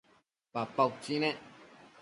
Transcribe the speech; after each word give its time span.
papa 0.53 0.81
utsi 0.91 1.15
nec 1.21 1.37